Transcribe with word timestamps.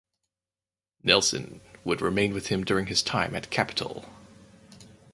Nelson 1.03 1.61
would 1.83 2.01
remain 2.01 2.33
with 2.33 2.47
him 2.47 2.63
during 2.63 2.87
his 2.87 3.03
time 3.03 3.35
at 3.35 3.51
Capitol. 3.51 4.07